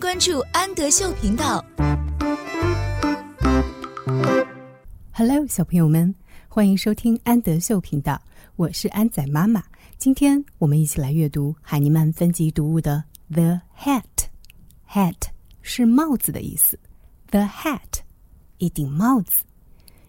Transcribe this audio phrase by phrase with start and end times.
[0.00, 1.62] 关注安德秀频道。
[5.12, 6.14] Hello，小朋友们，
[6.48, 8.18] 欢迎收听安德秀频道，
[8.56, 9.62] 我是安仔妈妈。
[9.98, 13.04] 今天我们一起来阅读海尼曼分级读物的
[13.34, 14.02] 《The Hat》。
[14.90, 15.20] Hat
[15.60, 16.78] 是帽子的意思。
[17.30, 18.00] The hat，
[18.56, 19.44] 一顶帽子。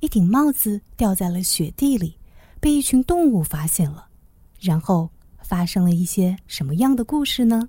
[0.00, 2.16] 一顶帽子掉在了雪地里，
[2.58, 4.08] 被一群动物发现了。
[4.58, 5.10] 然后
[5.42, 7.68] 发生了一些什么样的故事呢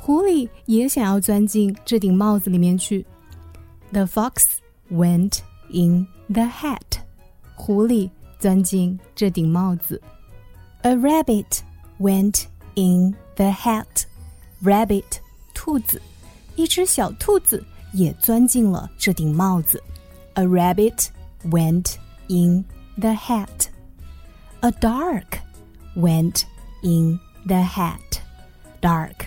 [0.00, 3.04] 狐狸也想要钻进这顶帽子里面去。
[3.92, 4.42] The fox
[4.90, 7.00] went in the hat.
[7.54, 10.00] 狐狸钻进这顶帽子。
[10.82, 11.60] A rabbit
[11.98, 14.04] went in the hat.
[14.62, 15.18] Rabbit，
[15.54, 16.00] 兔子，
[16.54, 19.82] 一只小兔子也钻进了这顶帽子。
[20.34, 21.08] A rabbit
[21.44, 21.96] went
[22.28, 22.64] in
[22.98, 23.68] the hat.
[24.60, 25.40] A dark
[25.96, 26.42] went
[26.82, 28.20] in the hat.
[28.80, 29.26] Dark，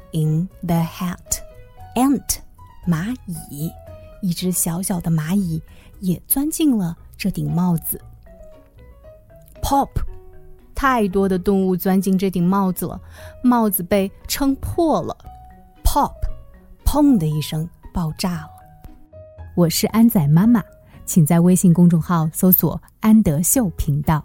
[0.13, 1.41] in the hat.
[1.95, 2.37] Ant，
[2.87, 3.71] 蚂蚁，
[4.21, 5.61] 一只小小的蚂蚁
[5.99, 8.01] 也钻进了这顶帽子。
[9.61, 9.89] Pop，
[10.73, 12.99] 太多的动物钻进这顶帽子了，
[13.43, 15.15] 帽子被撑破了。
[15.83, 16.13] Pop，
[16.85, 18.49] 砰的一声爆炸了。
[19.55, 20.63] 我是安仔妈妈，
[21.05, 24.23] 请在微信公众号搜索“安德秀频道”。